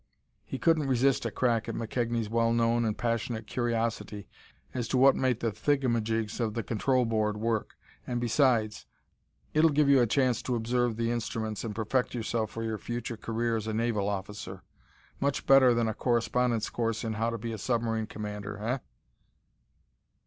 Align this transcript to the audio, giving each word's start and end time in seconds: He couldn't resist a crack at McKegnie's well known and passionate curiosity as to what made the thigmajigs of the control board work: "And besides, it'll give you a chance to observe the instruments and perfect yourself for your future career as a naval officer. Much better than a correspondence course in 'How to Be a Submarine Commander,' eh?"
He 0.43 0.57
couldn't 0.57 0.87
resist 0.87 1.27
a 1.27 1.31
crack 1.31 1.69
at 1.69 1.75
McKegnie's 1.75 2.27
well 2.27 2.53
known 2.53 2.85
and 2.85 2.97
passionate 2.97 3.45
curiosity 3.45 4.27
as 4.73 4.87
to 4.87 4.97
what 4.97 5.15
made 5.15 5.41
the 5.41 5.51
thigmajigs 5.51 6.39
of 6.39 6.55
the 6.55 6.63
control 6.63 7.05
board 7.05 7.37
work: 7.37 7.75
"And 8.07 8.19
besides, 8.19 8.87
it'll 9.53 9.69
give 9.69 9.89
you 9.89 10.01
a 10.01 10.07
chance 10.07 10.41
to 10.41 10.55
observe 10.55 10.97
the 10.97 11.11
instruments 11.11 11.63
and 11.63 11.75
perfect 11.75 12.15
yourself 12.15 12.49
for 12.49 12.63
your 12.63 12.79
future 12.79 13.15
career 13.15 13.55
as 13.55 13.67
a 13.67 13.75
naval 13.75 14.09
officer. 14.09 14.63
Much 15.19 15.45
better 15.45 15.71
than 15.71 15.87
a 15.87 15.93
correspondence 15.93 16.71
course 16.71 17.03
in 17.03 17.13
'How 17.13 17.29
to 17.29 17.37
Be 17.37 17.51
a 17.53 17.59
Submarine 17.59 18.07
Commander,' 18.07 18.57
eh?" 18.57 18.77